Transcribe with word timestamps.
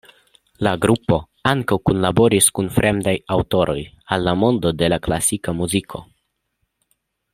La 0.67 0.71
grupo 0.85 1.17
ankaŭ 1.49 1.77
kunlaboris 1.89 2.47
kun 2.59 2.71
fremdaj 2.77 3.15
aŭtoroj 3.35 3.77
al 4.17 4.27
la 4.29 4.35
mondo 4.45 4.73
de 4.81 4.89
la 4.95 4.99
klasika 5.09 5.55
muziko. 5.61 6.03